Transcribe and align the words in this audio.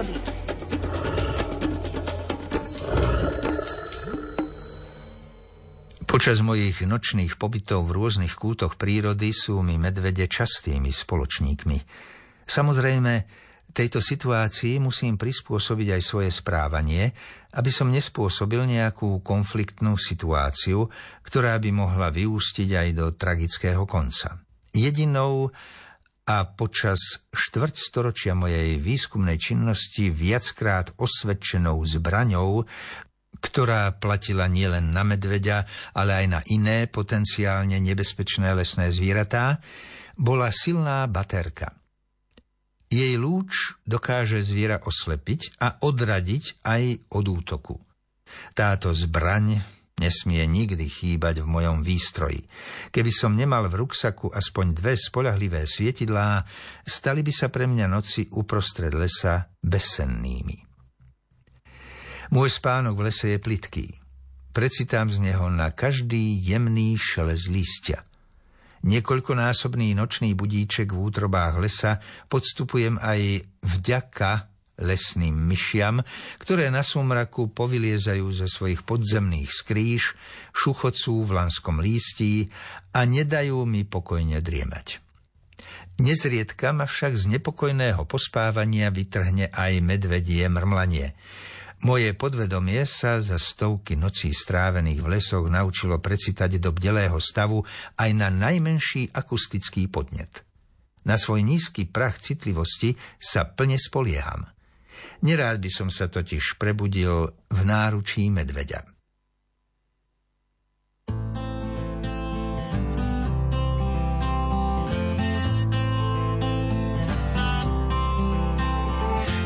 prírody. 0.00 0.14
Počas 6.10 6.42
mojich 6.42 6.82
nočných 6.82 7.38
pobytov 7.38 7.86
v 7.86 7.94
rôznych 7.94 8.34
kútoch 8.34 8.74
prírody 8.74 9.30
sú 9.30 9.62
mi 9.62 9.78
medvede 9.78 10.26
častými 10.26 10.90
spoločníkmi. 10.90 11.78
Samozrejme, 12.50 13.12
tejto 13.70 14.02
situácii 14.02 14.82
musím 14.82 15.14
prispôsobiť 15.14 15.94
aj 15.94 16.02
svoje 16.02 16.30
správanie, 16.34 17.14
aby 17.54 17.70
som 17.70 17.94
nespôsobil 17.94 18.66
nejakú 18.66 19.22
konfliktnú 19.22 19.94
situáciu, 19.94 20.90
ktorá 21.22 21.54
by 21.62 21.70
mohla 21.70 22.10
vyústiť 22.10 22.68
aj 22.74 22.88
do 22.90 23.06
tragického 23.14 23.86
konca. 23.86 24.42
Jedinou 24.74 25.54
a 26.30 26.46
počas 26.46 27.26
štvrť 27.34 27.74
storočia 27.74 28.38
mojej 28.38 28.78
výskumnej 28.78 29.34
činnosti 29.34 30.14
viackrát 30.14 30.94
osvedčenou 30.94 31.82
zbraňou, 31.82 32.62
ktorá 33.42 33.98
platila 33.98 34.46
nielen 34.46 34.94
na 34.94 35.02
medveďa, 35.02 35.66
ale 35.90 36.22
aj 36.22 36.26
na 36.30 36.40
iné 36.46 36.86
potenciálne 36.86 37.82
nebezpečné 37.82 38.54
lesné 38.54 38.94
zvieratá, 38.94 39.58
bola 40.14 40.54
silná 40.54 41.10
baterka. 41.10 41.74
Jej 42.86 43.18
lúč 43.18 43.74
dokáže 43.82 44.38
zviera 44.38 44.78
oslepiť 44.78 45.58
a 45.58 45.82
odradiť 45.82 46.62
aj 46.62 47.10
od 47.10 47.26
útoku. 47.26 47.74
Táto 48.54 48.94
zbraň 48.94 49.79
nesmie 50.00 50.40
nikdy 50.48 50.88
chýbať 50.88 51.44
v 51.44 51.46
mojom 51.46 51.84
výstroji. 51.84 52.48
Keby 52.88 53.12
som 53.12 53.36
nemal 53.36 53.68
v 53.68 53.84
ruksaku 53.84 54.32
aspoň 54.32 54.66
dve 54.72 54.96
spolahlivé 54.96 55.68
svietidlá, 55.68 56.40
stali 56.82 57.20
by 57.20 57.32
sa 57.36 57.52
pre 57.52 57.68
mňa 57.68 57.86
noci 57.86 58.32
uprostred 58.32 58.96
lesa 58.96 59.52
bezsennými. 59.60 60.56
Môj 62.32 62.48
spánok 62.48 62.94
v 62.96 63.04
lese 63.10 63.36
je 63.36 63.38
plitký. 63.42 63.86
Precitám 64.50 65.12
z 65.12 65.30
neho 65.30 65.46
na 65.52 65.70
každý 65.70 66.40
jemný 66.40 66.96
šelez 66.98 67.46
lístia. 67.52 68.02
Niekoľkonásobný 68.80 69.92
nočný 69.92 70.32
budíček 70.32 70.96
v 70.96 70.98
útrobách 71.12 71.60
lesa 71.60 72.00
podstupujem 72.32 72.96
aj 72.96 73.44
vďaka 73.60 74.48
lesným 74.80 75.36
myšiam, 75.36 76.00
ktoré 76.40 76.72
na 76.72 76.80
sumraku 76.80 77.52
povyliezajú 77.52 78.26
zo 78.32 78.48
svojich 78.48 78.82
podzemných 78.82 79.52
skrýš, 79.52 80.16
šuchocú 80.56 81.22
v 81.22 81.30
lanskom 81.36 81.78
lístí 81.78 82.48
a 82.96 83.04
nedajú 83.04 83.62
mi 83.68 83.84
pokojne 83.86 84.40
driemať. 84.40 84.98
Nezriedka 86.00 86.72
ma 86.72 86.88
však 86.88 87.12
z 87.12 87.24
nepokojného 87.36 88.08
pospávania 88.08 88.88
vytrhne 88.88 89.52
aj 89.52 89.84
medvedie 89.84 90.48
mrmlanie. 90.48 91.12
Moje 91.80 92.12
podvedomie 92.12 92.84
sa 92.84 93.24
za 93.24 93.40
stovky 93.40 93.96
nocí 93.96 94.32
strávených 94.36 95.00
v 95.00 95.10
lesoch 95.16 95.48
naučilo 95.48 95.96
precitať 96.00 96.60
do 96.60 96.76
bdelého 96.76 97.16
stavu 97.16 97.64
aj 97.96 98.10
na 98.16 98.28
najmenší 98.28 99.12
akustický 99.12 99.88
podnet. 99.88 100.44
Na 101.08 101.16
svoj 101.16 101.40
nízky 101.40 101.88
prach 101.88 102.20
citlivosti 102.20 102.96
sa 103.16 103.48
plne 103.48 103.80
spolieham. 103.80 104.44
Nerád 105.20 105.60
by 105.60 105.70
som 105.70 105.88
sa 105.92 106.08
totiž 106.08 106.56
prebudil 106.56 107.32
v 107.50 107.60
náručí 107.66 108.28
medveďa. 108.32 108.86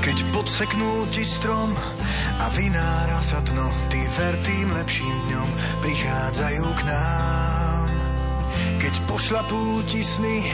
Keď 0.04 0.18
podseknú 0.36 1.08
ti 1.16 1.24
strom 1.24 1.72
a 2.38 2.46
vynára 2.52 3.24
sa 3.24 3.40
dno, 3.40 3.72
ty 3.88 4.04
ver 4.20 4.34
tým 4.44 4.68
lepším 4.76 5.16
dňom 5.32 5.48
prichádzajú 5.80 6.66
k 6.76 6.80
nám. 6.84 7.53
Keď 8.84 9.00
pošlapú 9.08 9.80
ti 9.88 10.04
sny 10.04 10.44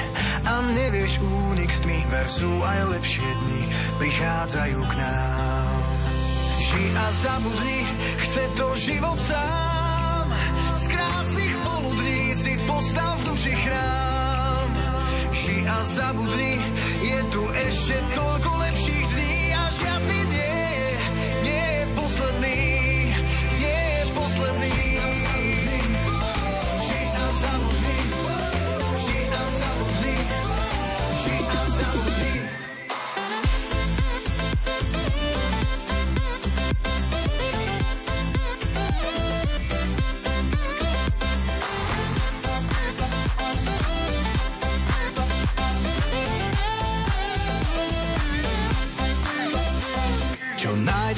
a 0.47 0.63
nevieš 0.71 1.19
únik 1.51 1.67
s 1.67 1.83
tmy, 1.83 1.99
ver 2.15 2.29
sú 2.31 2.47
aj 2.63 2.95
lepšie 2.95 3.27
dni, 3.27 3.63
prichádzajú 3.99 4.81
k 4.87 4.93
nám. 5.03 5.75
Ži 6.63 6.85
a 6.95 7.07
zabudni, 7.27 7.81
chce 8.23 8.45
to 8.55 8.67
život 8.79 9.19
sám, 9.19 10.31
z 10.79 10.85
krásnych 10.95 11.55
poludní 11.67 12.21
si 12.39 12.55
postav 12.71 13.19
v 13.19 13.35
duši 13.35 13.55
chrám. 13.67 14.71
Ži 15.35 15.59
a 15.67 15.79
zabudni, 15.99 16.55
je 17.03 17.19
tu 17.35 17.43
ešte 17.67 17.99
toľko 18.15 18.51
lepších 18.63 19.07
dní 19.11 19.39
a 19.59 19.65
žiadny 19.75 20.19
nie 20.31 20.60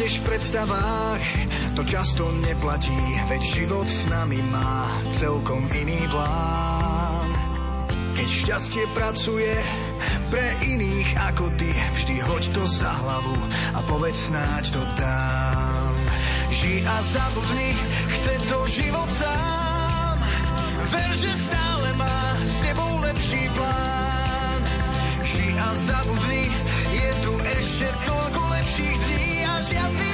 Nájdeš 0.02 0.18
v 0.18 0.34
predstavách, 0.34 1.24
to 1.78 1.86
často 1.86 2.26
neplatí, 2.42 2.98
veď 3.30 3.42
život 3.46 3.86
s 3.86 4.10
nami 4.10 4.42
má 4.50 4.98
celkom 5.14 5.62
iný 5.78 6.02
plán. 6.10 7.30
Keď 8.18 8.26
šťastie 8.26 8.82
pracuje 8.98 9.54
pre 10.26 10.58
iných 10.66 11.06
ako 11.30 11.54
ty, 11.54 11.70
vždy 11.70 12.18
hoď 12.18 12.44
to 12.50 12.66
za 12.66 12.90
hlavu 12.98 13.46
a 13.46 13.80
povedz 13.86 14.26
snáď 14.26 14.74
to 14.74 14.82
dám. 14.98 15.94
Ži 16.50 16.82
a 16.82 16.96
zabudni, 17.14 17.70
chce 18.10 18.34
to 18.50 18.58
život 18.74 19.06
sám, 19.06 20.18
ver, 20.90 21.10
že 21.14 21.30
stále 21.30 21.88
má 21.94 22.18
s 22.42 22.58
tebou 22.58 22.90
lepší 23.06 23.46
plán. 23.54 24.60
Ži 25.22 25.46
a 25.62 25.68
zabudni, 25.86 26.50
je 26.90 27.10
tu 27.22 27.32
ešte 27.38 27.86
toľko 28.02 28.41
dní, 29.62 29.70
žiadny 29.70 30.11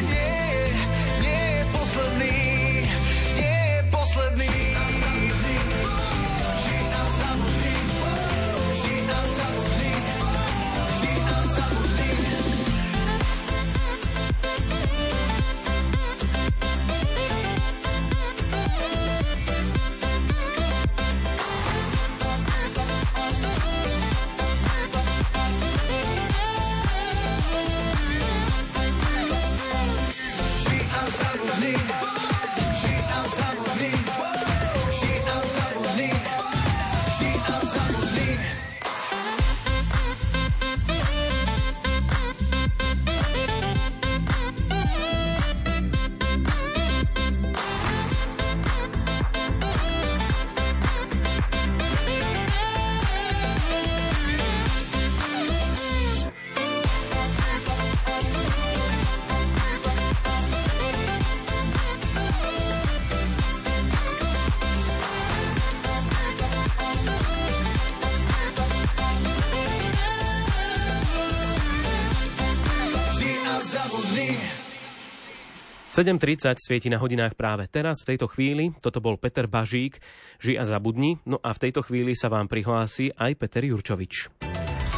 7.30 75.88 76.54
svieti 76.60 76.86
na 76.92 77.00
hodinách 77.00 77.34
práve 77.34 77.66
teraz, 77.66 78.04
v 78.04 78.14
tejto 78.14 78.30
chvíli. 78.30 78.70
Toto 78.78 79.02
bol 79.02 79.18
Peter 79.18 79.50
Bažík, 79.50 79.98
Ži 80.38 80.54
a 80.54 80.62
zabudni. 80.62 81.18
No 81.26 81.42
a 81.42 81.50
v 81.50 81.58
tejto 81.66 81.82
chvíli 81.82 82.14
sa 82.14 82.30
vám 82.30 82.46
prihlási 82.46 83.10
aj 83.16 83.34
Peter 83.34 83.64
Jurčovič. 83.66 84.30